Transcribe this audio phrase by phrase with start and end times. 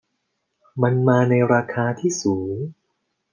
[0.81, 2.55] มันมาในราคาที่สูง